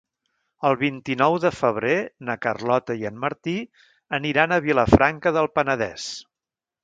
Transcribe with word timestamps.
El 0.69 0.75
vint-i-nou 0.83 1.35
de 1.43 1.51
febrer 1.57 1.97
na 2.29 2.37
Carlota 2.45 2.97
i 3.03 3.05
en 3.11 3.21
Martí 3.27 3.55
aniran 4.19 4.55
a 4.57 4.61
Vilafranca 4.69 5.37
del 5.39 5.51
Penedès. 5.59 6.09